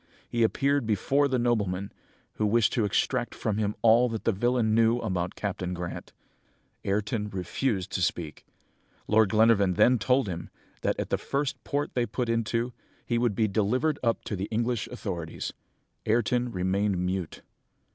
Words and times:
He 0.27 0.41
appeared 0.41 0.87
before 0.87 1.27
the 1.27 1.37
nobleman, 1.37 1.91
who 2.37 2.47
wished 2.47 2.73
to 2.73 2.85
extract 2.85 3.35
from 3.35 3.59
him 3.59 3.75
all 3.83 4.09
that 4.09 4.23
the 4.23 4.31
villain 4.31 4.73
knew 4.73 4.97
about 4.97 5.35
Captain 5.35 5.75
Grant. 5.75 6.11
Ayrton 6.83 7.29
refused 7.29 7.91
to 7.91 8.01
speak. 8.01 8.43
Lord 9.07 9.29
Glenarvan 9.29 9.73
then 9.75 9.99
told 9.99 10.27
him, 10.27 10.49
that 10.81 10.99
at 10.99 11.11
the 11.11 11.19
first 11.19 11.63
port 11.63 11.91
they 11.93 12.07
put 12.07 12.29
into, 12.29 12.73
he 13.05 13.19
would 13.19 13.35
be 13.35 13.47
delivered 13.47 13.99
up 14.01 14.23
to 14.25 14.35
the 14.35 14.45
English 14.49 14.87
authorities. 14.87 15.53
Ayrton 16.07 16.51
remained 16.51 16.97
mute. 16.97 17.43